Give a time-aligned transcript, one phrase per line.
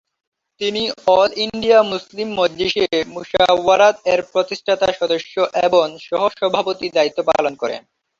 [0.61, 0.81] তিনি
[1.09, 5.33] all India Muslim মজলিসে মুশাওয়ারাত-এর প্রতিষ্ঠাতা সদস্য
[5.63, 7.81] এবং সহ-সভাপতি দায়িত্ব পালন করেন।